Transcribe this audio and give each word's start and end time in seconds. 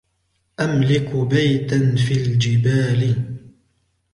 أملك 0.59 1.15
بيتاً 1.15 1.95
في 1.95 2.13
الجبال. 2.13 3.15